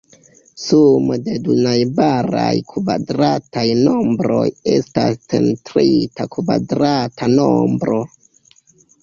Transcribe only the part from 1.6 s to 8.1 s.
najbaraj kvadrataj nombroj estas centrita kvadrata nombro.